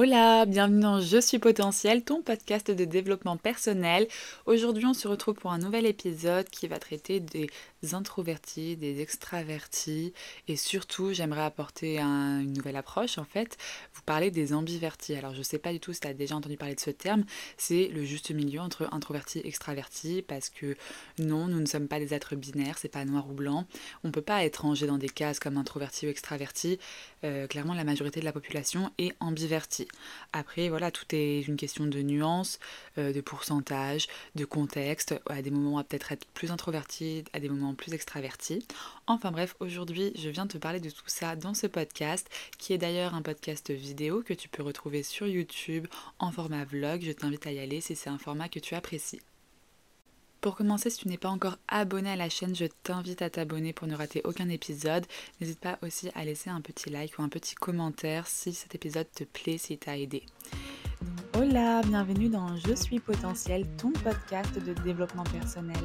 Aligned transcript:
Hola, 0.00 0.46
bienvenue 0.46 0.82
dans 0.82 1.00
Je 1.00 1.20
suis 1.20 1.40
potentiel, 1.40 2.04
ton 2.04 2.22
podcast 2.22 2.70
de 2.70 2.84
développement 2.84 3.36
personnel. 3.36 4.06
Aujourd'hui, 4.46 4.86
on 4.86 4.94
se 4.94 5.08
retrouve 5.08 5.34
pour 5.34 5.50
un 5.50 5.58
nouvel 5.58 5.86
épisode 5.86 6.48
qui 6.50 6.68
va 6.68 6.78
traiter 6.78 7.18
des 7.18 7.50
introvertis, 7.90 8.76
des 8.76 9.00
extravertis 9.00 10.12
et 10.46 10.54
surtout, 10.54 11.12
j'aimerais 11.12 11.42
apporter 11.42 11.98
une 11.98 12.52
nouvelle 12.52 12.76
approche 12.76 13.18
en 13.18 13.24
fait, 13.24 13.56
vous 13.92 14.02
parler 14.02 14.30
des 14.30 14.52
ambivertis. 14.52 15.16
Alors, 15.16 15.34
je 15.34 15.42
sais 15.42 15.58
pas 15.58 15.72
du 15.72 15.80
tout 15.80 15.92
si 15.92 15.98
tu 15.98 16.06
as 16.06 16.14
déjà 16.14 16.36
entendu 16.36 16.56
parler 16.56 16.76
de 16.76 16.80
ce 16.80 16.90
terme, 16.90 17.24
c'est 17.56 17.88
le 17.88 18.04
juste 18.04 18.30
milieu 18.30 18.60
entre 18.60 18.88
introverti 18.92 19.40
et 19.40 19.48
extraverti 19.48 20.22
parce 20.22 20.48
que 20.48 20.76
non, 21.18 21.48
nous 21.48 21.58
ne 21.58 21.66
sommes 21.66 21.88
pas 21.88 21.98
des 21.98 22.14
êtres 22.14 22.36
binaires, 22.36 22.78
c'est 22.78 22.86
pas 22.86 23.04
noir 23.04 23.28
ou 23.28 23.32
blanc. 23.32 23.66
On 24.04 24.12
peut 24.12 24.22
pas 24.22 24.44
être 24.44 24.58
rangé 24.58 24.86
dans 24.86 24.98
des 24.98 25.08
cases 25.08 25.40
comme 25.40 25.56
introverti 25.56 26.06
ou 26.06 26.10
extraverti. 26.10 26.78
Euh, 27.24 27.48
clairement, 27.48 27.74
la 27.74 27.82
majorité 27.82 28.20
de 28.20 28.24
la 28.24 28.32
population 28.32 28.92
est 28.98 29.12
Après, 30.32 30.68
voilà, 30.68 30.90
tout 30.90 31.04
est 31.12 31.42
une 31.42 31.56
question 31.56 31.86
de 31.86 32.02
nuances, 32.02 32.58
euh, 32.98 33.12
de 33.12 33.20
pourcentage, 33.20 34.08
de 34.34 34.44
contexte. 34.44 35.14
À 35.28 35.42
des 35.42 35.50
moments, 35.50 35.74
on 35.74 35.76
va 35.76 35.84
peut-être 35.84 36.12
être 36.12 36.26
plus 36.34 36.50
introverti, 36.50 37.24
à 37.32 37.40
des 37.40 37.48
moments 37.48 37.74
plus 37.74 37.94
extraverti. 37.94 38.66
Enfin 39.06 39.30
bref, 39.30 39.54
aujourd'hui, 39.60 40.12
je 40.16 40.28
viens 40.28 40.46
te 40.46 40.58
parler 40.58 40.80
de 40.80 40.90
tout 40.90 41.02
ça 41.06 41.36
dans 41.36 41.54
ce 41.54 41.66
podcast, 41.66 42.28
qui 42.58 42.72
est 42.72 42.78
d'ailleurs 42.78 43.14
un 43.14 43.22
podcast 43.22 43.70
vidéo 43.70 44.22
que 44.22 44.34
tu 44.34 44.48
peux 44.48 44.62
retrouver 44.62 45.02
sur 45.02 45.26
YouTube 45.26 45.86
en 46.18 46.30
format 46.30 46.64
vlog. 46.64 47.02
Je 47.02 47.12
t'invite 47.12 47.46
à 47.46 47.52
y 47.52 47.58
aller 47.58 47.80
si 47.80 47.96
c'est 47.96 48.10
un 48.10 48.18
format 48.18 48.48
que 48.48 48.58
tu 48.58 48.74
apprécies. 48.74 49.20
Pour 50.40 50.54
commencer, 50.54 50.88
si 50.88 50.98
tu 50.98 51.08
n'es 51.08 51.18
pas 51.18 51.30
encore 51.30 51.58
abonné 51.66 52.10
à 52.10 52.16
la 52.16 52.28
chaîne, 52.28 52.54
je 52.54 52.66
t'invite 52.84 53.22
à 53.22 53.30
t'abonner 53.30 53.72
pour 53.72 53.88
ne 53.88 53.96
rater 53.96 54.20
aucun 54.22 54.48
épisode. 54.48 55.04
N'hésite 55.40 55.58
pas 55.58 55.78
aussi 55.82 56.10
à 56.14 56.24
laisser 56.24 56.48
un 56.48 56.60
petit 56.60 56.90
like 56.90 57.18
ou 57.18 57.22
un 57.22 57.28
petit 57.28 57.56
commentaire 57.56 58.28
si 58.28 58.52
cet 58.52 58.76
épisode 58.76 59.10
te 59.12 59.24
plaît, 59.24 59.58
si 59.58 59.76
t'a 59.78 59.98
aidé. 59.98 60.22
Hola, 61.36 61.80
bienvenue 61.82 62.28
dans 62.28 62.56
Je 62.56 62.72
suis 62.72 63.00
potentiel, 63.00 63.66
ton 63.78 63.90
podcast 63.90 64.64
de 64.64 64.74
développement 64.84 65.24
personnel. 65.24 65.82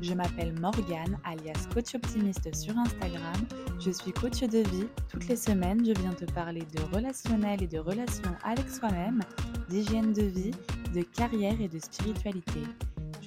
Je 0.00 0.14
m'appelle 0.14 0.52
Morgane, 0.60 1.18
alias 1.24 1.66
coach 1.74 1.96
optimiste 1.96 2.54
sur 2.54 2.78
Instagram. 2.78 3.34
Je 3.80 3.90
suis 3.90 4.12
coach 4.12 4.40
de 4.40 4.58
vie. 4.70 4.86
Toutes 5.08 5.26
les 5.26 5.36
semaines, 5.36 5.84
je 5.84 6.00
viens 6.00 6.12
te 6.12 6.26
parler 6.26 6.62
de 6.76 6.94
relationnel 6.94 7.60
et 7.60 7.66
de 7.66 7.78
relations 7.78 8.36
avec 8.44 8.68
soi-même, 8.68 9.20
d'hygiène 9.68 10.12
de 10.12 10.22
vie, 10.22 10.52
de 10.94 11.02
carrière 11.02 11.60
et 11.60 11.68
de 11.68 11.80
spiritualité 11.80 12.60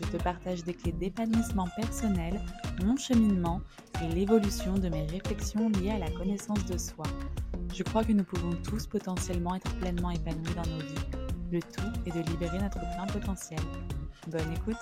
je 0.01 0.17
te 0.17 0.23
partage 0.23 0.63
des 0.63 0.73
clés 0.73 0.91
d'épanouissement 0.91 1.67
personnel, 1.75 2.39
mon 2.83 2.95
cheminement 2.97 3.61
et 4.03 4.07
l'évolution 4.13 4.75
de 4.75 4.89
mes 4.89 5.05
réflexions 5.05 5.69
liées 5.69 5.91
à 5.91 5.99
la 5.99 6.09
connaissance 6.11 6.65
de 6.65 6.77
soi. 6.77 7.05
Je 7.73 7.83
crois 7.83 8.03
que 8.03 8.13
nous 8.13 8.23
pouvons 8.23 8.53
tous 8.63 8.87
potentiellement 8.87 9.55
être 9.55 9.73
pleinement 9.79 10.11
épanouis 10.11 10.53
dans 10.55 10.69
nos 10.71 10.79
vies. 10.79 11.19
Le 11.51 11.61
tout 11.61 11.91
est 12.05 12.11
de 12.11 12.29
libérer 12.29 12.59
notre 12.59 12.79
plein 12.79 13.07
potentiel. 13.07 13.59
Bonne 14.27 14.53
écoute 14.53 14.75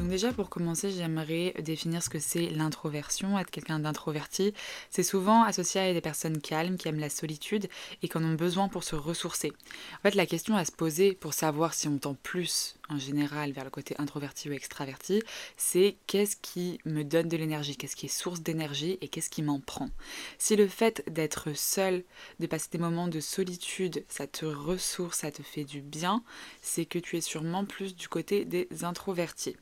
donc 0.00 0.08
déjà 0.08 0.32
pour 0.32 0.48
commencer, 0.48 0.90
j'aimerais 0.90 1.52
définir 1.60 2.02
ce 2.02 2.08
que 2.08 2.18
c'est 2.18 2.48
l'introversion, 2.48 3.38
être 3.38 3.50
quelqu'un 3.50 3.78
d'introverti. 3.78 4.54
C'est 4.88 5.02
souvent 5.02 5.42
associé 5.42 5.80
à 5.82 5.92
des 5.92 6.00
personnes 6.00 6.40
calmes 6.40 6.78
qui 6.78 6.88
aiment 6.88 7.00
la 7.00 7.10
solitude 7.10 7.68
et 8.02 8.08
qui 8.08 8.16
en 8.16 8.24
ont 8.24 8.34
besoin 8.34 8.68
pour 8.68 8.82
se 8.82 8.96
ressourcer. 8.96 9.52
En 9.98 10.02
fait, 10.02 10.14
la 10.14 10.24
question 10.24 10.56
à 10.56 10.64
se 10.64 10.72
poser 10.72 11.12
pour 11.12 11.34
savoir 11.34 11.74
si 11.74 11.86
on 11.86 11.98
tend 11.98 12.14
plus 12.14 12.76
en 12.88 12.98
général 12.98 13.52
vers 13.52 13.64
le 13.64 13.70
côté 13.70 13.94
introverti 13.98 14.48
ou 14.48 14.52
extraverti, 14.52 15.22
c'est 15.58 15.96
qu'est-ce 16.06 16.36
qui 16.36 16.80
me 16.86 17.04
donne 17.04 17.28
de 17.28 17.36
l'énergie, 17.36 17.76
qu'est-ce 17.76 17.96
qui 17.96 18.06
est 18.06 18.08
source 18.08 18.40
d'énergie 18.40 18.96
et 19.02 19.08
qu'est-ce 19.08 19.28
qui 19.28 19.42
m'en 19.42 19.60
prend. 19.60 19.90
Si 20.38 20.56
le 20.56 20.66
fait 20.66 21.04
d'être 21.10 21.54
seul, 21.54 22.04
de 22.38 22.46
passer 22.46 22.68
des 22.72 22.78
moments 22.78 23.08
de 23.08 23.20
solitude, 23.20 24.02
ça 24.08 24.26
te 24.26 24.46
ressource, 24.46 25.18
ça 25.18 25.30
te 25.30 25.42
fait 25.42 25.64
du 25.64 25.82
bien, 25.82 26.22
c'est 26.62 26.86
que 26.86 26.98
tu 26.98 27.18
es 27.18 27.20
sûrement 27.20 27.66
plus 27.66 27.94
du 27.94 28.08
côté 28.08 28.46
des 28.46 28.66
introvertis. 28.82 29.56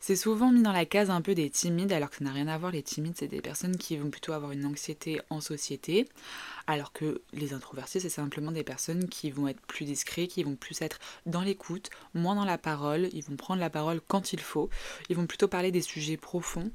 C'est 0.00 0.16
souvent 0.16 0.50
mis 0.50 0.62
dans 0.62 0.72
la 0.72 0.86
case 0.86 1.10
un 1.10 1.20
peu 1.20 1.34
des 1.34 1.50
timides, 1.50 1.92
alors 1.92 2.10
que 2.10 2.16
ça 2.16 2.24
n'a 2.24 2.32
rien 2.32 2.48
à 2.48 2.58
voir. 2.58 2.72
Les 2.72 2.82
timides, 2.82 3.14
c'est 3.16 3.28
des 3.28 3.40
personnes 3.40 3.76
qui 3.76 3.96
vont 3.96 4.10
plutôt 4.10 4.32
avoir 4.32 4.52
une 4.52 4.66
anxiété 4.66 5.20
en 5.30 5.40
société, 5.40 6.08
alors 6.66 6.92
que 6.92 7.22
les 7.32 7.52
introvertis, 7.52 8.00
c'est 8.00 8.08
simplement 8.08 8.52
des 8.52 8.64
personnes 8.64 9.08
qui 9.08 9.30
vont 9.30 9.48
être 9.48 9.60
plus 9.62 9.84
discrets, 9.84 10.26
qui 10.26 10.42
vont 10.42 10.56
plus 10.56 10.80
être 10.82 10.98
dans 11.26 11.42
l'écoute, 11.42 11.90
moins 12.14 12.34
dans 12.34 12.44
la 12.44 12.58
parole, 12.58 13.08
ils 13.12 13.24
vont 13.24 13.36
prendre 13.36 13.60
la 13.60 13.70
parole 13.70 14.00
quand 14.06 14.32
il 14.32 14.40
faut, 14.40 14.70
ils 15.08 15.16
vont 15.16 15.26
plutôt 15.26 15.48
parler 15.48 15.70
des 15.70 15.82
sujets 15.82 16.16
profonds, 16.16 16.70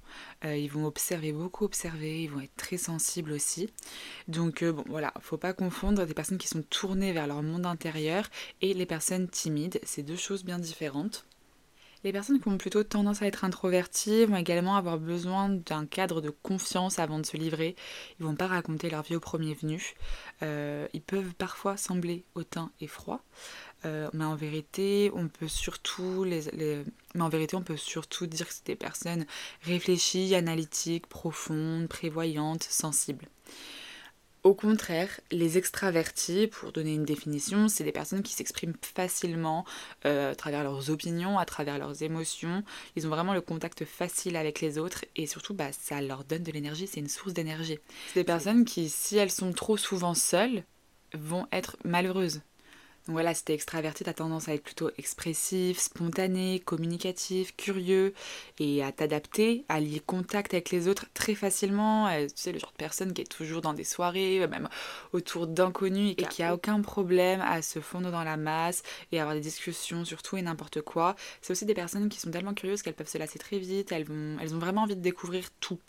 euh, 0.45 0.55
ils 0.55 0.71
vont 0.71 0.85
observer, 0.85 1.31
beaucoup 1.31 1.65
observer, 1.65 2.23
ils 2.23 2.31
vont 2.31 2.41
être 2.41 2.55
très 2.55 2.77
sensibles 2.77 3.31
aussi. 3.31 3.69
Donc 4.27 4.63
euh, 4.63 4.71
bon 4.71 4.83
voilà, 4.87 5.13
faut 5.21 5.37
pas 5.37 5.53
confondre 5.53 6.05
des 6.05 6.13
personnes 6.13 6.37
qui 6.37 6.47
sont 6.47 6.63
tournées 6.63 7.13
vers 7.13 7.27
leur 7.27 7.43
monde 7.43 7.65
intérieur 7.65 8.29
et 8.61 8.73
les 8.73 8.85
personnes 8.85 9.29
timides, 9.29 9.79
c'est 9.83 10.03
deux 10.03 10.15
choses 10.15 10.43
bien 10.43 10.59
différentes. 10.59 11.25
Les 12.07 12.13
personnes 12.13 12.39
qui 12.39 12.47
ont 12.47 12.57
plutôt 12.57 12.85
tendance 12.85 13.21
à 13.21 13.25
être 13.25 13.43
introverties 13.43 14.23
vont 14.23 14.37
également 14.37 14.77
avoir 14.77 14.97
besoin 14.97 15.49
d'un 15.49 15.85
cadre 15.85 16.21
de 16.21 16.29
confiance 16.29 16.99
avant 16.99 17.19
de 17.19 17.25
se 17.25 17.35
livrer. 17.35 17.75
Ils 18.17 18.25
vont 18.25 18.37
pas 18.37 18.47
raconter 18.47 18.89
leur 18.89 19.03
vie 19.03 19.17
au 19.17 19.19
premier 19.19 19.53
venu. 19.53 19.93
Euh, 20.41 20.87
ils 20.93 21.01
peuvent 21.01 21.33
parfois 21.33 21.75
sembler 21.75 22.23
hautains 22.33 22.71
et 22.79 22.87
froids. 22.87 23.19
Euh, 23.83 24.07
mais 24.13 24.23
en 24.23 24.35
vérité, 24.35 25.11
on 25.15 25.27
peut 25.27 25.49
surtout 25.49 26.23
les, 26.23 26.43
mais 27.13 27.21
en 27.21 27.27
vérité, 27.27 27.57
on 27.57 27.61
peut 27.61 27.75
surtout 27.75 28.25
dire 28.25 28.47
que 28.47 28.53
c'est 28.53 28.67
des 28.67 28.77
personnes 28.77 29.25
réfléchies, 29.63 30.33
analytiques, 30.33 31.07
profondes, 31.07 31.89
prévoyantes, 31.89 32.63
sensibles. 32.63 33.27
Au 34.47 34.53
contraire, 34.53 35.09
les 35.29 35.57
extravertis, 35.57 36.47
pour 36.47 36.71
donner 36.71 36.93
une 36.93 37.03
définition, 37.03 37.67
c'est 37.67 37.83
des 37.83 37.91
personnes 37.91 38.23
qui 38.23 38.31
s'expriment 38.31 38.77
facilement 38.81 39.65
euh, 40.05 40.31
à 40.31 40.35
travers 40.35 40.63
leurs 40.63 40.89
opinions, 40.89 41.37
à 41.37 41.43
travers 41.43 41.77
leurs 41.77 42.01
émotions. 42.01 42.63
Ils 42.95 43.05
ont 43.05 43.09
vraiment 43.09 43.33
le 43.33 43.41
contact 43.41 43.83
facile 43.83 44.37
avec 44.37 44.61
les 44.61 44.77
autres 44.77 45.03
et 45.17 45.27
surtout, 45.27 45.53
bah, 45.53 45.73
ça 45.73 45.99
leur 45.99 46.23
donne 46.23 46.43
de 46.43 46.51
l'énergie, 46.53 46.87
c'est 46.87 47.01
une 47.01 47.09
source 47.09 47.33
d'énergie. 47.33 47.77
C'est 48.13 48.21
des 48.21 48.23
personnes 48.23 48.63
qui, 48.63 48.87
si 48.87 49.17
elles 49.17 49.31
sont 49.31 49.51
trop 49.51 49.75
souvent 49.75 50.13
seules, 50.13 50.63
vont 51.13 51.45
être 51.51 51.75
malheureuses. 51.83 52.39
Donc 53.07 53.13
voilà, 53.13 53.33
si 53.33 53.45
t'es 53.45 53.53
extraverti, 53.53 54.03
t'as 54.03 54.13
tendance 54.13 54.49
à 54.49 54.53
être 54.53 54.63
plutôt 54.63 54.89
expressif, 54.97 55.79
spontané, 55.79 56.59
communicatif, 56.59 57.55
curieux 57.55 58.13
et 58.59 58.83
à 58.83 58.91
t'adapter, 58.91 59.63
à 59.69 59.79
lier 59.79 60.01
contact 60.05 60.53
avec 60.53 60.71
les 60.71 60.89
autres 60.89 61.05
très 61.13 61.33
facilement. 61.33 62.07
Euh, 62.07 62.25
tu 62.25 62.33
sais, 62.35 62.51
le 62.51 62.59
genre 62.59 62.71
de 62.71 62.77
personne 62.77 63.13
qui 63.13 63.21
est 63.21 63.31
toujours 63.31 63.61
dans 63.61 63.73
des 63.73 63.85
soirées, 63.85 64.43
euh, 64.43 64.49
même 64.49 64.67
autour 65.13 65.47
d'inconnus 65.47 66.15
et 66.17 66.23
qui 66.23 66.43
a 66.43 66.53
aucun 66.53 66.81
problème 66.81 67.39
à 67.39 67.61
se 67.61 67.79
fondre 67.79 68.11
dans 68.11 68.25
la 68.25 68.35
masse 68.35 68.83
et 69.13 69.21
avoir 69.21 69.35
des 69.35 69.41
discussions 69.41 70.03
sur 70.03 70.21
tout 70.21 70.35
et 70.35 70.41
n'importe 70.41 70.81
quoi. 70.81 71.15
C'est 71.41 71.51
aussi 71.51 71.65
des 71.65 71.73
personnes 71.73 72.09
qui 72.09 72.19
sont 72.19 72.31
tellement 72.31 72.53
curieuses 72.53 72.81
qu'elles 72.81 72.93
peuvent 72.93 73.07
se 73.07 73.17
lasser 73.17 73.39
très 73.39 73.57
vite, 73.57 73.93
elles, 73.93 74.03
vont, 74.03 74.37
elles 74.41 74.53
ont 74.53 74.59
vraiment 74.59 74.81
envie 74.81 74.97
de 74.97 75.01
découvrir 75.01 75.49
tout. 75.61 75.79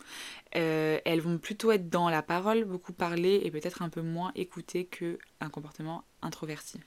Euh, 0.55 0.99
elles 1.03 1.21
vont 1.21 1.37
plutôt 1.37 1.71
être 1.71 1.89
dans 1.89 2.09
la 2.09 2.21
parole, 2.21 2.63
beaucoup 2.63 2.93
parler 2.93 3.41
et 3.43 3.51
peut-être 3.51 3.81
un 3.81 3.89
peu 3.89 4.01
moins 4.01 4.31
écouter 4.35 4.85
qu'un 4.85 5.49
comportement 5.49 6.05
introverti. 6.21 6.79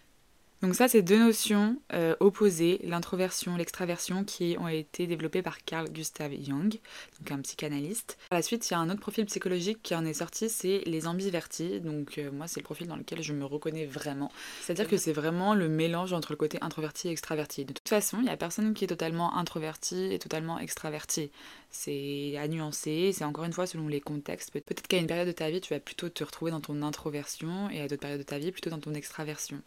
Donc 0.62 0.76
ça, 0.76 0.86
c'est 0.86 1.02
deux 1.02 1.18
notions 1.18 1.76
euh, 1.92 2.14
opposées, 2.20 2.80
l'introversion, 2.84 3.56
l'extraversion, 3.56 4.22
qui 4.22 4.56
ont 4.60 4.68
été 4.68 5.08
développées 5.08 5.42
par 5.42 5.64
Carl 5.64 5.90
Gustav 5.90 6.30
Jung, 6.40 6.78
donc 7.18 7.30
un 7.32 7.40
psychanalyste. 7.40 8.16
Par 8.30 8.38
la 8.38 8.42
suite, 8.42 8.70
il 8.70 8.74
y 8.74 8.76
a 8.76 8.78
un 8.78 8.88
autre 8.88 9.00
profil 9.00 9.26
psychologique 9.26 9.80
qui 9.82 9.96
en 9.96 10.04
est 10.04 10.14
sorti, 10.14 10.48
c'est 10.48 10.82
les 10.86 11.08
ambivertis. 11.08 11.80
Donc 11.80 12.16
euh, 12.18 12.30
moi, 12.30 12.46
c'est 12.46 12.60
le 12.60 12.64
profil 12.64 12.86
dans 12.86 12.94
lequel 12.94 13.22
je 13.22 13.32
me 13.32 13.44
reconnais 13.44 13.86
vraiment. 13.86 14.30
C'est-à-dire 14.60 14.86
que 14.86 14.96
c'est 14.96 15.12
vraiment 15.12 15.54
le 15.54 15.68
mélange 15.68 16.12
entre 16.12 16.30
le 16.30 16.36
côté 16.36 16.58
introverti 16.60 17.08
et 17.08 17.10
extraverti. 17.10 17.64
De 17.64 17.72
toute 17.72 17.88
façon, 17.88 18.18
il 18.18 18.24
n'y 18.24 18.30
a 18.30 18.36
personne 18.36 18.72
qui 18.72 18.84
est 18.84 18.88
totalement 18.88 19.36
introverti 19.36 20.12
et 20.14 20.20
totalement 20.20 20.60
extraverti. 20.60 21.32
C'est 21.70 22.36
à 22.38 22.46
nuancer, 22.46 23.10
c'est 23.12 23.24
encore 23.24 23.44
une 23.44 23.52
fois 23.52 23.66
selon 23.66 23.88
les 23.88 24.00
contextes. 24.00 24.52
Peut-être 24.52 24.86
qu'à 24.86 24.98
une 24.98 25.08
période 25.08 25.26
de 25.26 25.32
ta 25.32 25.50
vie, 25.50 25.60
tu 25.60 25.74
vas 25.74 25.80
plutôt 25.80 26.08
te 26.08 26.22
retrouver 26.22 26.52
dans 26.52 26.60
ton 26.60 26.82
introversion 26.82 27.68
et 27.70 27.80
à 27.80 27.88
d'autres 27.88 28.02
périodes 28.02 28.20
de 28.20 28.24
ta 28.24 28.38
vie, 28.38 28.52
plutôt 28.52 28.70
dans 28.70 28.78
ton 28.78 28.94
extraversion. 28.94 29.60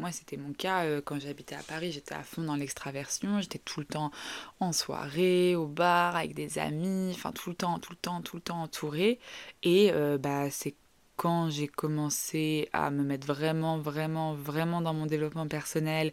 Moi, 0.00 0.12
c'était 0.12 0.38
mon 0.38 0.54
cas 0.54 0.84
euh, 0.84 1.02
quand 1.04 1.20
j'habitais 1.20 1.54
à 1.54 1.62
Paris, 1.62 1.92
j'étais 1.92 2.14
à 2.14 2.22
fond 2.22 2.42
dans 2.42 2.56
l'extraversion, 2.56 3.42
j'étais 3.42 3.58
tout 3.58 3.80
le 3.80 3.86
temps 3.86 4.10
en 4.58 4.72
soirée, 4.72 5.54
au 5.54 5.66
bar, 5.66 6.16
avec 6.16 6.32
des 6.32 6.58
amis, 6.58 7.10
enfin 7.14 7.32
tout 7.32 7.50
le 7.50 7.56
temps, 7.56 7.78
tout 7.78 7.92
le 7.92 7.98
temps, 7.98 8.22
tout 8.22 8.36
le 8.36 8.42
temps 8.42 8.62
entourée. 8.62 9.18
Et 9.62 9.92
euh, 9.92 10.16
bah, 10.16 10.50
c'est 10.50 10.74
quand 11.16 11.50
j'ai 11.50 11.68
commencé 11.68 12.70
à 12.72 12.90
me 12.90 13.02
mettre 13.02 13.26
vraiment, 13.26 13.76
vraiment, 13.76 14.32
vraiment 14.32 14.80
dans 14.80 14.94
mon 14.94 15.04
développement 15.04 15.46
personnel, 15.46 16.12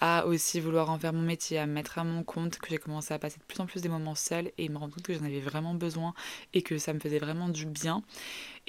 à 0.00 0.24
aussi 0.24 0.58
vouloir 0.58 0.88
en 0.88 0.98
faire 0.98 1.12
mon 1.12 1.20
métier, 1.20 1.58
à 1.58 1.66
me 1.66 1.74
mettre 1.74 1.98
à 1.98 2.04
mon 2.04 2.24
compte, 2.24 2.56
que 2.56 2.70
j'ai 2.70 2.78
commencé 2.78 3.12
à 3.12 3.18
passer 3.18 3.38
de 3.38 3.44
plus 3.44 3.60
en 3.60 3.66
plus 3.66 3.82
des 3.82 3.90
moments 3.90 4.14
seuls 4.14 4.50
et 4.56 4.70
me 4.70 4.78
rendre 4.78 4.94
compte 4.94 5.04
que 5.04 5.12
j'en 5.12 5.26
avais 5.26 5.40
vraiment 5.40 5.74
besoin 5.74 6.14
et 6.54 6.62
que 6.62 6.78
ça 6.78 6.94
me 6.94 6.98
faisait 6.98 7.18
vraiment 7.18 7.50
du 7.50 7.66
bien. 7.66 8.02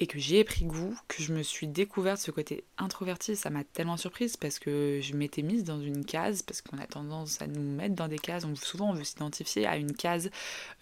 Et 0.00 0.06
que 0.06 0.18
j'y 0.18 0.38
ai 0.38 0.44
pris 0.44 0.64
goût, 0.64 0.98
que 1.08 1.22
je 1.22 1.34
me 1.34 1.42
suis 1.42 1.68
découverte 1.68 2.18
ce 2.18 2.30
côté 2.30 2.64
introverti, 2.78 3.36
ça 3.36 3.50
m'a 3.50 3.64
tellement 3.64 3.98
surprise 3.98 4.38
parce 4.38 4.58
que 4.58 4.98
je 5.02 5.14
m'étais 5.14 5.42
mise 5.42 5.62
dans 5.62 5.78
une 5.78 6.06
case, 6.06 6.40
parce 6.40 6.62
qu'on 6.62 6.78
a 6.78 6.86
tendance 6.86 7.42
à 7.42 7.46
nous 7.46 7.60
mettre 7.60 7.94
dans 7.94 8.08
des 8.08 8.18
cases, 8.18 8.46
on, 8.46 8.56
souvent 8.56 8.90
on 8.90 8.94
veut 8.94 9.04
s'identifier 9.04 9.66
à 9.66 9.76
une 9.76 9.92
case 9.92 10.30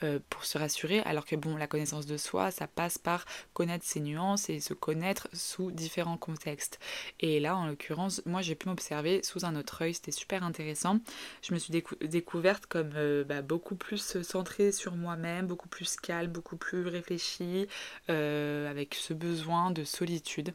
euh, 0.05 0.21
pour 0.31 0.45
se 0.45 0.57
rassurer, 0.57 1.01
alors 1.01 1.27
que 1.27 1.35
bon, 1.35 1.57
la 1.57 1.67
connaissance 1.67 2.07
de 2.07 2.17
soi, 2.17 2.53
ça 2.53 2.69
passe 2.69 2.97
par 2.97 3.25
connaître 3.55 3.85
ses 3.85 3.99
nuances 3.99 4.49
et 4.51 4.61
se 4.61 4.73
connaître 4.73 5.27
sous 5.33 5.73
différents 5.73 6.17
contextes. 6.17 6.79
Et 7.19 7.41
là, 7.41 7.57
en 7.57 7.67
l'occurrence, 7.67 8.23
moi 8.25 8.41
j'ai 8.41 8.55
pu 8.55 8.69
m'observer 8.69 9.25
sous 9.25 9.45
un 9.45 9.57
autre 9.57 9.83
œil, 9.83 9.95
c'était 9.95 10.13
super 10.13 10.45
intéressant. 10.45 11.01
Je 11.43 11.55
me 11.55 11.59
suis 11.59 11.73
découverte 12.03 12.67
comme 12.67 12.93
euh, 12.95 13.25
bah, 13.25 13.43
beaucoup 13.43 13.75
plus 13.75 14.23
centrée 14.23 14.71
sur 14.71 14.95
moi-même, 14.95 15.49
beaucoup 15.49 15.69
plus 15.69 15.97
calme, 15.97 16.31
beaucoup 16.31 16.57
plus 16.57 16.87
réfléchie, 16.87 17.67
euh, 18.11 18.71
avec 18.71 18.95
ce 18.95 19.08
besoin 19.15 19.71
de 19.71 19.85
solitude. 19.85 20.53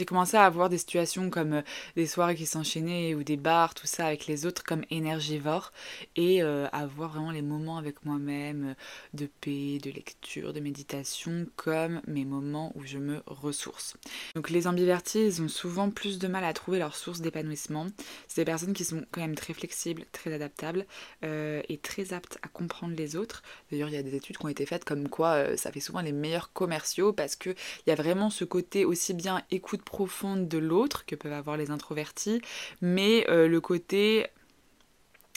J'ai 0.00 0.06
commencé 0.06 0.38
à 0.38 0.46
avoir 0.46 0.70
des 0.70 0.78
situations 0.78 1.28
comme 1.28 1.52
euh, 1.52 1.62
des 1.94 2.06
soirées 2.06 2.34
qui 2.34 2.46
s'enchaînaient 2.46 3.14
ou 3.14 3.22
des 3.22 3.36
bars, 3.36 3.74
tout 3.74 3.86
ça 3.86 4.06
avec 4.06 4.26
les 4.26 4.46
autres 4.46 4.64
comme 4.64 4.82
énergivore 4.90 5.72
et 6.16 6.42
euh, 6.42 6.66
avoir 6.72 7.10
vraiment 7.10 7.32
les 7.32 7.42
moments 7.42 7.76
avec 7.76 8.02
moi-même 8.06 8.68
euh, 8.68 8.74
de 9.12 9.28
paix, 9.42 9.76
de 9.76 9.90
lecture, 9.90 10.54
de 10.54 10.60
méditation 10.60 11.46
comme 11.56 12.00
mes 12.06 12.24
moments 12.24 12.72
où 12.76 12.84
je 12.86 12.96
me 12.96 13.22
ressource. 13.26 13.98
Donc 14.34 14.48
les 14.48 14.66
ambivertis, 14.66 15.22
ils 15.22 15.42
ont 15.42 15.48
souvent 15.48 15.90
plus 15.90 16.18
de 16.18 16.28
mal 16.28 16.44
à 16.44 16.54
trouver 16.54 16.78
leur 16.78 16.96
source 16.96 17.20
d'épanouissement. 17.20 17.86
C'est 18.26 18.40
des 18.40 18.46
personnes 18.46 18.72
qui 18.72 18.86
sont 18.86 19.04
quand 19.10 19.20
même 19.20 19.34
très 19.34 19.52
flexibles, 19.52 20.06
très 20.12 20.32
adaptables 20.32 20.86
et 21.22 21.78
très 21.82 22.14
aptes 22.14 22.38
à 22.40 22.48
comprendre 22.48 22.94
les 22.96 23.16
autres. 23.16 23.42
D'ailleurs, 23.70 23.88
il 23.90 23.94
y 23.94 23.98
a 23.98 24.02
des 24.02 24.14
études 24.14 24.38
qui 24.38 24.46
ont 24.46 24.48
été 24.48 24.64
faites 24.64 24.84
comme 24.84 25.10
quoi 25.10 25.58
ça 25.58 25.70
fait 25.70 25.80
souvent 25.80 26.00
les 26.00 26.12
meilleurs 26.12 26.54
commerciaux 26.54 27.12
parce 27.12 27.36
qu'il 27.36 27.54
y 27.86 27.90
a 27.90 27.94
vraiment 27.94 28.30
ce 28.30 28.44
côté 28.44 28.86
aussi 28.86 29.12
bien 29.12 29.42
écoute 29.50 29.82
profonde 29.90 30.46
de 30.46 30.56
l'autre 30.56 31.04
que 31.04 31.16
peuvent 31.16 31.32
avoir 31.32 31.56
les 31.56 31.72
introvertis, 31.72 32.40
mais 32.80 33.26
euh, 33.28 33.48
le 33.48 33.60
côté 33.60 34.28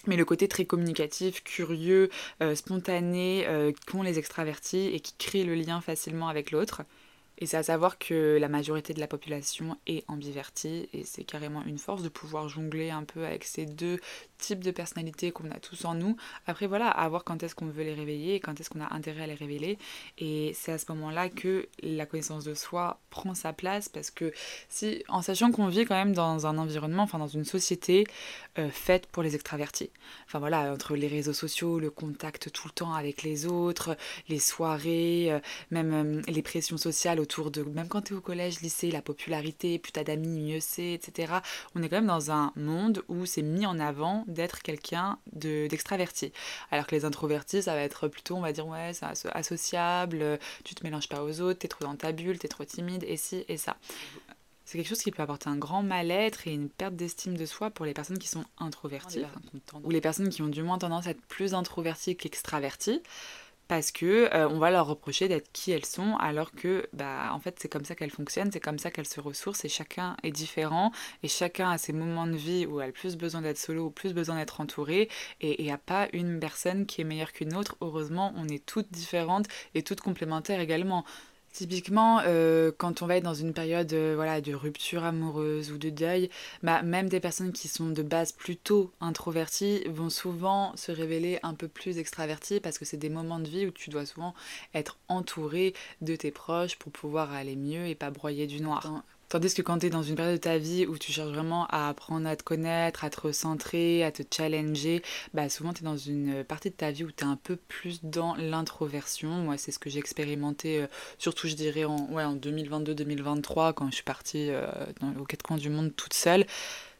mais 0.06 0.18
le 0.18 0.26
côté 0.26 0.50
très 0.50 0.66
communicatif, 0.66 1.44
curieux, 1.44 2.10
euh, 2.42 2.56
spontané 2.56 3.48
euh, 3.48 3.72
qu'ont 3.88 4.04
les 4.04 4.20
extravertis 4.20 4.92
et 4.94 5.00
qui 5.00 5.16
crée 5.18 5.44
le 5.46 5.56
lien 5.56 5.80
facilement 5.80 6.28
avec 6.28 6.52
l'autre. 6.52 6.84
Et 7.40 7.46
c'est 7.46 7.58
à 7.58 7.64
savoir 7.64 7.98
que 7.98 8.38
la 8.40 8.50
majorité 8.50 8.94
de 8.94 9.00
la 9.00 9.08
population 9.08 9.78
est 9.88 10.04
ambivertie 10.08 10.88
et 10.94 11.04
c'est 11.04 11.24
carrément 11.24 11.64
une 11.64 11.80
force 11.80 12.04
de 12.04 12.10
pouvoir 12.10 12.48
jongler 12.48 12.92
un 12.92 13.04
peu 13.04 13.26
avec 13.26 13.46
ces 13.46 13.66
deux 13.66 14.00
types 14.44 14.64
de 14.64 14.72
personnalités 14.72 15.32
qu'on 15.32 15.50
a 15.52 15.60
tous 15.60 15.86
en 15.86 15.96
nous. 15.96 16.18
Après 16.48 16.68
voilà, 16.68 16.90
à 16.90 17.08
voir 17.08 17.24
quand 17.24 17.42
est-ce 17.44 17.56
qu'on 17.56 17.68
veut 17.68 17.84
les 17.84 17.94
réveiller 17.94 18.40
quand 18.40 18.60
est-ce 18.60 18.70
qu'on 18.70 18.82
a 18.82 18.94
intérêt 18.94 19.24
à 19.24 19.28
les 19.28 19.34
révéler. 19.34 19.78
Et 20.18 20.52
c'est 20.54 20.74
à 20.74 20.78
ce 20.78 20.86
moment-là 20.92 21.30
que 21.30 21.68
la 21.82 22.06
connaissance 22.06 22.44
de 22.44 22.54
soi 22.54 23.00
prend 23.10 23.34
sa 23.34 23.54
place 23.54 23.90
parce 23.90 24.12
que 24.12 24.34
si, 24.70 25.04
en 25.08 25.22
sachant 25.22 25.52
qu'on 25.52 25.68
vit 25.68 25.86
quand 25.86 25.96
même 25.96 26.14
dans 26.14 26.46
un 26.46 26.58
environnement, 26.58 27.04
enfin 27.04 27.20
dans 27.20 27.28
une 27.28 27.46
société 27.46 28.06
euh, 28.60 28.70
faite 28.70 29.08
pour 29.08 29.24
les 29.24 29.36
extravertis. 29.36 29.90
Enfin 30.26 30.40
voilà, 30.40 30.74
entre 30.74 30.96
les 30.96 31.08
réseaux 31.08 31.34
sociaux, 31.34 31.80
le 31.80 31.90
contact 31.90 32.52
tout 32.52 32.68
le 32.68 32.74
temps 32.74 32.94
avec 32.94 33.24
les 33.24 33.46
autres, 33.46 33.98
les 34.30 34.40
soirées, 34.40 35.32
euh, 35.32 35.40
même 35.72 35.94
euh, 35.94 36.22
les 36.28 36.42
pressions 36.42 36.78
sociales 36.78 37.20
autour 37.20 37.52
de, 37.52 37.64
même 37.64 37.88
quand 37.88 38.04
tu 38.04 38.14
es 38.14 38.18
au 38.18 38.22
collège, 38.22 38.62
lycée, 38.62 38.92
la 38.92 39.02
popularité, 39.02 39.80
plus 39.80 39.92
t'as 39.92 40.04
d'amis, 40.04 40.42
mieux 40.42 40.60
c'est, 40.60 40.94
etc. 40.94 41.34
On 41.76 41.84
est 41.84 41.90
quand 41.90 41.98
même 41.98 42.08
dans 42.08 42.32
un 42.32 42.52
monde 42.56 43.04
où 43.08 43.26
c'est 43.26 43.42
mis 43.42 43.66
en 43.66 43.80
avant 43.80 44.26
d'être 44.34 44.62
quelqu'un 44.62 45.20
d'extraverti. 45.32 46.34
Alors 46.72 46.88
que 46.88 46.96
les 46.96 47.06
introvertis, 47.06 47.64
ça 47.64 47.74
va 47.74 47.82
être 47.82 48.08
plutôt, 48.08 48.36
on 48.36 48.42
va 48.42 48.52
dire, 48.52 48.68
ouais, 48.68 48.92
c'est 48.94 49.06
associable, 49.34 50.40
tu 50.64 50.76
te 50.76 50.84
mélanges 50.84 51.10
pas 51.10 51.24
aux 51.24 51.42
autres, 51.42 51.60
t'es 51.60 51.68
trop 51.68 51.86
dans 51.86 51.96
ta 51.96 52.12
bulle, 52.12 52.40
t'es 52.40 52.48
trop 52.48 52.66
timide, 52.66 53.04
et 53.08 53.18
ci, 53.18 53.46
et 53.48 53.58
ça. 53.58 53.78
C'est 54.66 54.78
quelque 54.78 54.88
chose 54.88 55.02
qui 55.02 55.12
peut 55.12 55.22
apporter 55.22 55.50
un 55.50 55.58
grand 55.58 55.84
mal-être 55.84 56.48
et 56.48 56.54
une 56.54 56.70
perte 56.70 56.96
d'estime 56.96 57.36
de 57.36 57.46
soi 57.46 57.70
pour 57.70 57.86
les 57.86 57.94
personnes 57.94 58.18
qui 58.18 58.30
sont 58.30 58.46
introverties, 58.58 59.26
ou 59.84 59.90
les 59.90 60.02
personnes 60.02 60.30
qui 60.30 60.42
ont 60.42 60.48
du 60.48 60.64
moins 60.64 60.78
tendance 60.78 61.06
à 61.06 61.12
être 61.12 61.22
plus 61.28 61.54
introverties 61.54 62.16
qu'extraverties 62.16 63.02
parce 63.68 63.92
que 63.92 64.34
euh, 64.34 64.48
on 64.50 64.60
va 64.60 64.72
leur 64.72 64.88
reprocher 64.88 65.28
d'être 65.28 65.52
qui 65.52 65.72
elles 65.72 65.86
sont 65.86 66.16
alors 66.18 66.52
que 66.52 66.88
bah 66.94 67.30
en 67.32 67.40
fait 67.40 67.58
c'est 67.60 67.70
comme 67.70 67.86
ça 67.86 67.96
qu'elles 67.96 68.12
fonctionnent, 68.12 68.52
c'est 68.52 68.60
comme 68.60 68.80
ça 68.80 68.92
qu'elles 68.92 69.08
se 69.08 69.20
ressourcent 69.20 69.66
et 69.66 69.70
chacun 69.70 70.18
est 70.24 70.32
différent 70.32 70.92
et 71.24 71.28
chacun 71.28 71.70
a 71.72 71.78
ses 71.78 71.94
moments 71.94 72.28
de 72.28 72.36
vie 72.36 72.66
où 72.66 72.82
elle 72.82 72.90
a 72.90 72.94
plus 72.94 73.16
besoin 73.16 73.42
d'être 73.42 73.58
solo 73.58 73.86
ou 73.86 73.90
plus 73.92 74.14
besoin 74.14 74.38
d'être 74.38 74.62
entourée 74.62 75.10
et 75.42 75.62
il 75.62 75.66
n'y 75.66 75.72
a 75.72 75.78
pas 75.78 76.08
une 76.14 76.40
personne 76.40 76.86
qui 76.86 77.02
est 77.02 77.06
meilleure 77.06 77.32
qu'une 77.32 77.56
autre, 77.56 77.78
heureusement 77.82 78.34
on 78.36 78.48
est 78.48 78.66
toutes 78.66 78.92
différentes 78.92 79.48
et 79.76 79.84
toutes 79.84 80.02
complémentaires 80.02 80.60
également. 80.60 81.06
Typiquement, 81.54 82.20
euh, 82.26 82.72
quand 82.76 83.04
on 83.04 83.06
va 83.06 83.18
être 83.18 83.24
dans 83.24 83.36
une 83.36 83.54
période 83.54 83.94
euh, 83.94 84.14
voilà, 84.16 84.42
de 84.42 84.56
rupture 84.56 85.04
amoureuse 85.04 85.72
ou 85.72 85.78
de 85.78 85.92
deuil, 85.92 86.32
bah, 86.64 86.82
même 86.82 87.10
des 87.10 87.20
personnes 87.20 87.52
qui 87.52 87.68
sont 87.68 87.90
de 87.90 88.02
base 88.02 88.32
plutôt 88.32 88.92
introverties 89.02 89.84
vont 89.88 90.10
souvent 90.10 90.76
se 90.76 90.92
révéler 90.92 91.38
un 91.44 91.54
peu 91.54 91.68
plus 91.68 92.00
extraverties 92.00 92.60
parce 92.60 92.80
que 92.80 92.86
c'est 92.86 92.98
des 92.98 93.10
moments 93.10 93.40
de 93.40 93.48
vie 93.48 93.68
où 93.68 93.72
tu 93.72 93.92
dois 93.92 94.08
souvent 94.08 94.34
être 94.74 94.98
entouré 95.10 95.76
de 96.02 96.16
tes 96.16 96.32
proches 96.32 96.76
pour 96.78 96.92
pouvoir 96.92 97.32
aller 97.32 97.56
mieux 97.56 97.86
et 97.86 97.94
pas 97.94 98.10
broyer 98.10 98.48
du 98.48 98.60
noir. 98.60 99.04
Tandis 99.34 99.56
que 99.56 99.64
quand 99.64 99.80
tu 99.80 99.88
es 99.88 99.90
dans 99.90 100.04
une 100.04 100.14
période 100.14 100.36
de 100.36 100.40
ta 100.40 100.60
vie 100.60 100.86
où 100.86 100.96
tu 100.96 101.12
cherches 101.12 101.32
vraiment 101.32 101.66
à 101.72 101.90
apprendre 101.90 102.28
à 102.28 102.36
te 102.36 102.44
connaître, 102.44 103.04
à 103.04 103.10
te 103.10 103.20
recentrer, 103.20 104.04
à 104.04 104.12
te 104.12 104.22
challenger, 104.32 105.02
bah 105.34 105.50
souvent 105.50 105.74
tu 105.74 105.82
es 105.82 105.86
dans 105.86 105.98
une 105.98 106.44
partie 106.44 106.70
de 106.70 106.76
ta 106.76 106.92
vie 106.92 107.04
où 107.04 107.12
tu 107.12 107.24
es 107.24 107.28
un 107.28 107.36
peu 107.36 107.56
plus 107.56 108.04
dans 108.04 108.36
l'introversion. 108.36 109.32
Moi, 109.32 109.58
c'est 109.58 109.72
ce 109.72 109.80
que 109.80 109.90
j'ai 109.90 109.98
expérimenté, 109.98 110.84
euh, 110.84 110.88
surtout 111.18 111.48
je 111.48 111.56
dirais 111.56 111.84
en, 111.84 112.12
ouais, 112.12 112.24
en 112.24 112.36
2022-2023, 112.36 113.74
quand 113.74 113.90
je 113.90 113.96
suis 113.96 114.04
partie 114.04 114.52
euh, 114.52 114.68
aux 115.20 115.24
quatre 115.24 115.42
coins 115.42 115.58
du 115.58 115.72
monde 115.72 115.96
toute 115.96 116.14
seule. 116.14 116.46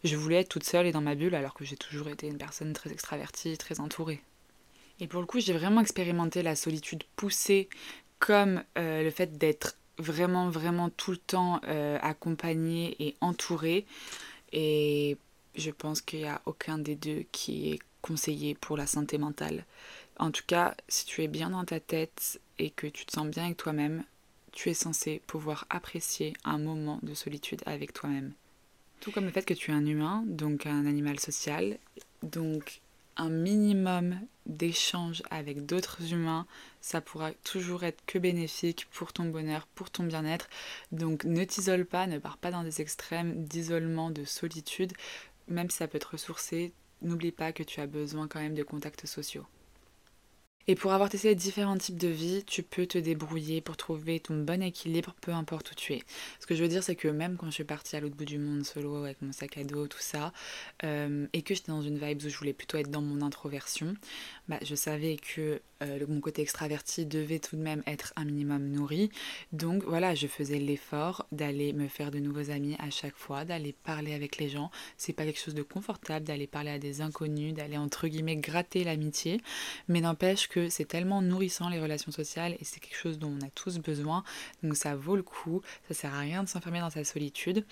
Je 0.04 0.16
voulais 0.16 0.38
être 0.38 0.50
toute 0.50 0.64
seule 0.64 0.88
et 0.88 0.92
dans 0.92 1.02
ma 1.02 1.14
bulle, 1.14 1.36
alors 1.36 1.54
que 1.54 1.66
j'ai 1.66 1.78
toujours 1.78 2.08
été 2.08 2.26
une 2.26 2.40
personne 2.40 2.74
très 2.74 2.92
extravertie, 2.92 3.60
très 3.60 3.80
entourée. 3.80 4.24
Et 5.00 5.06
pour 5.06 5.22
le 5.22 5.28
coup, 5.28 5.40
j'ai 5.40 5.54
vraiment 5.54 5.82
expérimenté 5.82 6.42
la 6.42 6.56
solitude 6.56 7.04
poussée 7.16 7.70
comme 8.18 8.64
euh, 8.80 9.04
le 9.04 9.12
fait 9.12 9.38
d'être 9.38 9.76
vraiment, 9.98 10.50
vraiment 10.50 10.90
tout 10.90 11.12
le 11.12 11.18
temps 11.18 11.62
euh, 11.66 11.98
accompagné 12.02 12.96
et 13.00 13.16
entouré. 13.22 13.86
Et 14.52 15.18
je 15.56 15.72
pense 15.72 16.02
qu'il 16.02 16.20
n'y 16.20 16.28
a 16.28 16.42
aucun 16.46 16.78
des 16.78 16.96
deux 16.96 17.26
qui 17.32 17.72
est 17.72 17.80
conseillé 18.02 18.56
pour 18.56 18.78
la 18.78 18.88
santé 18.88 19.18
mentale. 19.18 19.66
En 20.20 20.32
tout 20.32 20.44
cas, 20.46 20.76
si 20.88 21.06
tu 21.06 21.24
es 21.24 21.28
bien 21.28 21.50
dans 21.50 21.66
ta 21.66 21.80
tête 21.80 22.40
et 22.60 22.70
que 22.70 22.88
tu 22.88 23.06
te 23.06 23.14
sens 23.14 23.28
bien 23.28 23.46
avec 23.46 23.58
toi-même, 23.58 24.04
tu 24.52 24.70
es 24.70 24.76
censé 24.76 25.22
pouvoir 25.26 25.66
apprécier 25.70 26.34
un 26.44 26.60
moment 26.60 27.00
de 27.02 27.14
solitude 27.16 27.62
avec 27.66 27.94
toi-même. 27.94 28.34
Tout 29.00 29.12
comme 29.12 29.26
le 29.26 29.32
fait 29.32 29.44
que 29.44 29.54
tu 29.54 29.72
es 29.72 29.74
un 29.74 29.86
humain, 29.86 30.24
donc 30.28 30.66
un 30.66 30.86
animal 30.86 31.20
social, 31.20 31.78
donc 32.22 32.82
un 33.18 33.30
minimum 33.30 34.20
d'échange 34.46 35.24
avec 35.30 35.66
d'autres 35.66 36.12
humains, 36.12 36.46
ça 36.82 37.02
pourra 37.02 37.32
toujours 37.32 37.84
être 37.84 38.04
que 38.06 38.20
bénéfique 38.20 38.88
pour 38.92 39.14
ton 39.14 39.26
bonheur, 39.26 39.68
pour 39.68 39.90
ton 39.90 40.04
bien-être. 40.04 40.50
Donc 40.92 41.24
ne 41.24 41.44
t'isole 41.44 41.86
pas, 41.86 42.08
ne 42.08 42.20
pars 42.20 42.38
pas 42.38 42.52
dans 42.52 42.64
des 42.64 42.82
extrêmes 42.82 43.46
d'isolement, 43.46 44.12
de 44.12 44.26
solitude, 44.26 44.94
même 45.48 45.70
si 45.70 45.78
ça 45.78 45.88
peut 45.88 46.00
te 46.00 46.08
ressourcer, 46.08 46.74
n'oublie 47.02 47.32
pas 47.32 47.54
que 47.54 47.64
tu 47.64 47.80
as 47.80 47.88
besoin 47.88 48.28
quand 48.28 48.40
même 48.40 48.56
de 48.56 48.64
contacts 48.64 49.06
sociaux. 49.06 49.46
Et 50.68 50.76
pour 50.76 50.94
avoir 50.94 51.10
testé 51.10 51.36
différents 51.36 51.78
types 51.78 51.98
de 51.98 52.08
vie, 52.08 52.44
tu 52.46 52.64
peux 52.64 52.86
te 52.86 52.98
débrouiller 52.98 53.60
pour 53.60 53.76
trouver 53.76 54.22
ton 54.22 54.38
bon 54.38 54.64
équilibre, 54.64 55.14
peu 55.22 55.32
importe 55.32 55.72
où 55.72 55.76
tu 55.76 55.94
es. 55.94 56.04
Ce 56.40 56.48
que 56.48 56.56
je 56.56 56.64
veux 56.64 56.70
dire, 56.70 56.84
c'est 56.84 56.96
que 56.96 57.10
même 57.10 57.36
quand 57.36 57.48
je 57.48 57.56
suis 57.56 57.64
partie 57.66 57.98
à 57.98 58.00
l'autre 58.00 58.16
bout 58.16 58.26
du 58.26 58.38
monde 58.38 58.64
solo 58.64 58.96
avec 58.96 59.22
mon 59.22 59.34
sac 59.34 59.58
à 59.58 59.64
dos, 59.66 59.88
tout 59.88 60.00
ça, 60.00 60.32
euh, 60.84 61.28
et 61.34 61.42
que 61.42 61.54
j'étais 61.54 61.72
dans 61.72 61.82
une 61.82 61.98
vibe 61.98 62.24
où 62.24 62.30
je 62.30 62.38
voulais 62.38 62.54
plutôt 62.54 62.78
être 62.78 62.90
dans 62.90 63.02
mon 63.02 63.22
introversion, 63.22 63.94
bah, 64.48 64.60
je 64.62 64.76
savais 64.76 65.18
que 65.18 65.62
euh, 65.84 66.06
mon 66.08 66.22
côté 66.22 66.42
extraverti 66.42 67.06
devait 67.06 67.40
tout 67.40 67.58
de 67.58 67.62
même 67.62 67.84
être 67.86 68.14
un 68.16 68.26
minimum 68.26 68.70
nourri. 68.70 69.10
Donc 69.52 69.84
voilà, 69.84 70.16
je 70.16 70.28
faisais 70.28 70.60
l'effort 70.60 71.28
d'aller 71.32 71.74
me 71.74 71.88
faire 71.88 72.12
de 72.12 72.20
nouveaux 72.20 72.52
amis 72.52 72.76
à 72.80 72.90
chaque 72.90 73.16
fois, 73.16 73.44
d'aller 73.44 73.74
parler 73.74 74.14
avec 74.14 74.38
les 74.38 74.50
gens. 74.50 74.72
C'est 74.98 75.14
pas 75.14 75.26
quelque 75.26 75.40
chose 75.40 75.56
de 75.56 75.64
confortable 75.64 76.26
d'aller 76.26 76.48
parler 76.48 76.72
à 76.72 76.80
des 76.80 77.02
inconnus, 77.02 77.54
d'aller 77.54 77.78
entre 77.78 78.08
guillemets 78.08 78.38
gratter 78.38 78.84
l'amitié, 78.84 79.42
mais 79.88 80.02
n'empêche 80.02 80.48
c'est 80.70 80.86
tellement 80.86 81.22
nourrissant 81.22 81.70
les 81.70 81.80
relations 81.80 82.12
sociales 82.12 82.56
et 82.60 82.64
c'est 82.64 82.80
quelque 82.80 82.98
chose 82.98 83.20
dont 83.20 83.34
on 83.40 83.46
a 83.46 83.50
tous 83.50 83.80
besoin. 83.80 84.24
Donc 84.62 84.76
ça 84.76 84.96
vaut 84.96 85.16
le 85.16 85.24
coup, 85.24 85.62
ça 85.88 85.94
sert 85.94 86.14
à 86.14 86.20
rien 86.20 86.44
de 86.44 86.50
s'enfermer 86.50 86.80
dans 86.80 86.90
sa 86.90 87.04
solitude. 87.04 87.66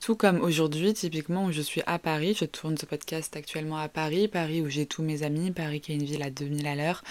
Tout 0.00 0.16
comme 0.16 0.42
aujourd'hui, 0.42 0.92
typiquement 0.92 1.46
où 1.46 1.52
je 1.52 1.62
suis 1.62 1.80
à 1.86 1.98
Paris, 1.98 2.36
je 2.38 2.44
tourne 2.44 2.76
ce 2.76 2.84
podcast 2.84 3.36
actuellement 3.36 3.78
à 3.78 3.88
Paris, 3.88 4.28
Paris 4.28 4.60
où 4.60 4.68
j'ai 4.68 4.84
tous 4.84 5.02
mes 5.02 5.22
amis, 5.22 5.50
Paris 5.50 5.80
qui 5.80 5.92
est 5.92 5.94
une 5.94 6.04
ville 6.04 6.22
à 6.22 6.28
2000 6.28 6.66
à 6.66 6.74
l'heure, 6.74 7.02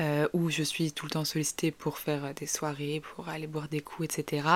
euh, 0.00 0.26
où 0.32 0.50
je 0.50 0.64
suis 0.64 0.90
tout 0.90 1.06
le 1.06 1.12
temps 1.12 1.24
sollicitée 1.24 1.70
pour 1.70 1.98
faire 1.98 2.34
des 2.34 2.46
soirées, 2.46 3.00
pour 3.14 3.28
aller 3.28 3.46
boire 3.46 3.68
des 3.68 3.80
coups, 3.80 4.18
etc. 4.18 4.48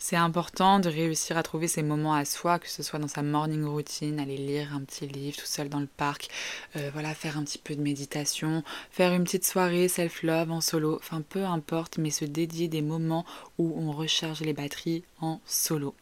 C'est 0.00 0.16
important 0.16 0.78
de 0.78 0.88
réussir 0.88 1.36
à 1.36 1.42
trouver 1.42 1.66
ces 1.66 1.82
moments 1.82 2.14
à 2.14 2.24
soi, 2.24 2.60
que 2.60 2.68
ce 2.68 2.84
soit 2.84 3.00
dans 3.00 3.08
sa 3.08 3.22
morning 3.22 3.64
routine, 3.64 4.20
aller 4.20 4.36
lire 4.36 4.72
un 4.72 4.82
petit 4.82 5.08
livre 5.08 5.36
tout 5.36 5.46
seul 5.46 5.68
dans 5.68 5.80
le 5.80 5.88
parc, 5.88 6.28
euh, 6.76 6.90
voilà, 6.92 7.14
faire 7.14 7.36
un 7.36 7.42
petit 7.42 7.58
peu 7.58 7.74
de 7.74 7.80
méditation, 7.80 8.62
faire 8.92 9.12
une 9.12 9.24
petite 9.24 9.44
soirée 9.44 9.88
self-love 9.88 10.52
en 10.52 10.60
solo, 10.60 10.96
enfin 10.96 11.22
peu 11.28 11.44
importe, 11.44 11.98
mais 11.98 12.10
se 12.10 12.24
dédier 12.24 12.68
des 12.68 12.80
moments 12.80 13.26
où 13.58 13.74
on 13.76 13.90
recharge 13.90 14.40
les 14.40 14.52
batteries 14.52 15.02
en 15.20 15.40
solo. 15.46 15.96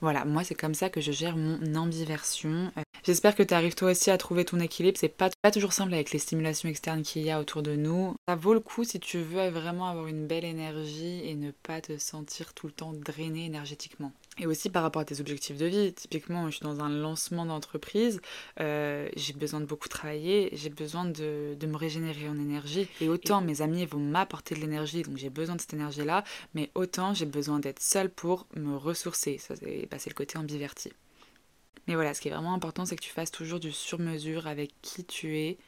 Voilà, 0.00 0.24
moi 0.24 0.42
c'est 0.42 0.54
comme 0.54 0.74
ça 0.74 0.90
que 0.90 1.00
je 1.00 1.12
gère 1.12 1.36
mon 1.36 1.76
ambiversion. 1.76 2.72
Euh, 2.76 2.82
j'espère 3.04 3.34
que 3.34 3.42
tu 3.42 3.54
arrives 3.54 3.74
toi 3.74 3.90
aussi 3.90 4.10
à 4.10 4.18
trouver 4.18 4.44
ton 4.44 4.60
équilibre. 4.60 4.98
C'est 4.98 5.08
pas, 5.08 5.30
pas 5.42 5.50
toujours 5.50 5.72
simple 5.72 5.94
avec 5.94 6.10
les 6.12 6.18
stimulations 6.18 6.68
externes 6.68 7.02
qu'il 7.02 7.22
y 7.22 7.30
a 7.30 7.40
autour 7.40 7.62
de 7.62 7.76
nous. 7.76 8.14
Ça 8.28 8.34
vaut 8.34 8.54
le 8.54 8.60
coup 8.60 8.84
si 8.84 9.00
tu 9.00 9.18
veux 9.18 9.48
vraiment 9.48 9.88
avoir 9.88 10.06
une 10.06 10.26
belle 10.26 10.44
énergie 10.44 11.20
et 11.24 11.34
ne 11.34 11.50
pas 11.50 11.80
te 11.80 11.98
sentir 11.98 12.54
tout 12.54 12.66
le 12.66 12.72
temps 12.72 12.92
drainé 12.92 13.46
énergétiquement. 13.46 14.12
Et 14.38 14.46
aussi 14.46 14.68
par 14.68 14.82
rapport 14.82 15.00
à 15.00 15.04
tes 15.04 15.20
objectifs 15.20 15.56
de 15.56 15.66
vie. 15.66 15.94
Typiquement, 15.94 16.46
je 16.50 16.56
suis 16.56 16.64
dans 16.64 16.80
un 16.80 16.90
lancement 16.90 17.46
d'entreprise, 17.46 18.20
euh, 18.60 19.08
j'ai 19.16 19.32
besoin 19.32 19.60
de 19.60 19.64
beaucoup 19.64 19.88
travailler, 19.88 20.50
j'ai 20.52 20.68
besoin 20.68 21.06
de, 21.06 21.56
me 21.66 21.76
régénérer 21.76 22.28
en 22.28 22.38
énergie. 22.38 22.86
Et 23.00 23.08
autant 23.08 23.40
mes 23.40 23.62
amis 23.62 23.86
vont 23.86 23.98
m'apporter 23.98 24.54
de 24.54 24.60
l'énergie, 24.60 25.02
donc 25.02 25.16
j'ai 25.16 25.30
besoin 25.30 25.56
de 25.56 25.60
cette 25.60 25.74
énergie-là, 25.74 26.22
mais 26.54 26.70
autant 26.74 27.14
j'ai 27.14 27.26
besoin 27.26 27.58
d'être 27.58 27.82
seule 27.82 28.10
pour 28.10 28.46
me 28.54 28.76
ressourcer. 28.76 29.38
Ça, 29.38 29.56
c'est 29.56 29.88
bah, 29.90 29.96
le 30.06 30.14
côté 30.14 30.38
ambiverti. 30.38 30.92
Mais 31.86 31.94
voilà, 31.94 32.14
ce 32.14 32.20
qui 32.20 32.28
est 32.28 32.32
vraiment 32.32 32.54
important, 32.54 32.84
c'est 32.84 32.96
que 32.96 33.02
tu 33.02 33.10
fasses 33.10 33.30
toujours 33.30 33.60
du 33.60 33.72
sur-mesure 33.72 34.46
avec 34.46 34.72
qui 34.82 35.04
tu 35.04 35.36
es 35.38 35.58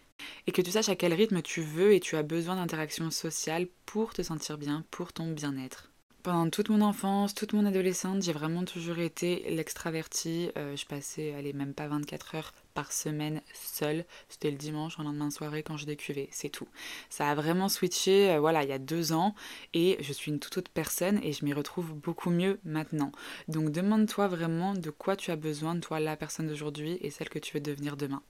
et 0.47 0.53
que 0.53 0.63
tu 0.63 0.71
saches 0.71 0.89
à 0.89 0.97
quel 0.97 1.15
rythme 1.15 1.43
tu 1.43 1.63
veux 1.63 1.93
et 1.93 2.01
tu 2.01 2.17
as 2.17 2.23
besoin 2.23 2.57
d'interactions 2.57 3.11
sociales 3.11 3.69
pour 3.87 4.15
te 4.15 4.23
sentir 4.23 4.59
bien, 4.59 4.85
pour 4.91 5.13
ton 5.13 5.31
bien-être. 5.33 5.88
Pendant 6.29 6.51
toute 6.51 6.69
mon 6.69 6.83
enfance, 6.83 7.35
toute 7.35 7.55
mon 7.55 7.65
adolescence, 7.65 8.23
j'ai 8.23 8.35
vraiment 8.35 8.63
toujours 8.63 8.99
été 8.99 9.47
l'extravertie. 9.49 10.51
Euh, 10.59 10.77
je 10.77 10.85
passais, 10.85 11.33
allez, 11.33 11.55
même 11.55 11.73
pas 11.73 11.89
24 11.89 12.35
heures 12.35 12.53
par 12.75 12.93
semaine 12.93 13.41
seule. 13.55 14.05
C'était 14.29 14.51
le 14.51 14.59
dimanche 14.59 14.99
en 14.99 15.05
lendemain 15.05 15.29
de 15.29 15.33
soirée 15.33 15.63
quand 15.63 15.79
je 15.79 15.87
décuvais, 15.87 16.29
c'est 16.31 16.51
tout. 16.51 16.69
Ça 17.09 17.31
a 17.31 17.35
vraiment 17.35 17.71
switché, 17.71 18.31
euh, 18.31 18.41
voilà, 18.41 18.63
il 18.63 18.69
y 18.69 18.75
a 18.75 18.79
deux 18.79 19.15
ans 19.15 19.35
et 19.73 19.97
je 20.01 20.13
suis 20.13 20.31
une 20.31 20.39
toute 20.39 20.59
autre 20.59 20.71
personne 20.71 21.19
et 21.23 21.33
je 21.33 21.47
m'y 21.47 21.55
retrouve 21.55 21.95
beaucoup 21.95 22.29
mieux 22.29 22.61
maintenant. 22.63 23.11
Donc 23.49 23.71
demande-toi 23.71 24.29
vraiment 24.29 24.75
de 24.75 24.91
quoi 24.91 25.17
tu 25.17 25.31
as 25.31 25.37
besoin, 25.37 25.81
toi, 25.81 25.99
la 25.99 26.15
personne 26.19 26.47
d'aujourd'hui 26.47 26.99
et 27.01 27.09
celle 27.09 27.31
que 27.31 27.39
tu 27.39 27.55
veux 27.55 27.63
devenir 27.63 27.97
demain. 27.97 28.21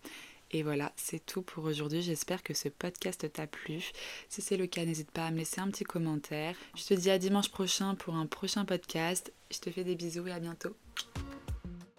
Et 0.50 0.62
voilà, 0.62 0.92
c'est 0.96 1.24
tout 1.24 1.42
pour 1.42 1.64
aujourd'hui. 1.64 2.02
J'espère 2.02 2.42
que 2.42 2.54
ce 2.54 2.68
podcast 2.68 3.30
t'a 3.32 3.46
plu. 3.46 3.84
Si 4.28 4.40
c'est 4.40 4.56
le 4.56 4.66
cas, 4.66 4.84
n'hésite 4.84 5.10
pas 5.10 5.26
à 5.26 5.30
me 5.30 5.38
laisser 5.38 5.60
un 5.60 5.68
petit 5.68 5.84
commentaire. 5.84 6.54
Je 6.74 6.84
te 6.84 6.94
dis 6.94 7.10
à 7.10 7.18
dimanche 7.18 7.50
prochain 7.50 7.94
pour 7.94 8.14
un 8.14 8.26
prochain 8.26 8.64
podcast. 8.64 9.32
Je 9.50 9.58
te 9.58 9.70
fais 9.70 9.84
des 9.84 9.94
bisous 9.94 10.26
et 10.26 10.32
à 10.32 10.40
bientôt. 10.40 10.74